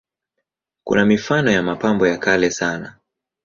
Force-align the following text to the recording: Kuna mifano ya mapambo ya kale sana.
Kuna 0.83 1.05
mifano 1.05 1.51
ya 1.51 1.63
mapambo 1.63 2.07
ya 2.07 2.17
kale 2.17 2.51
sana. 2.51 2.95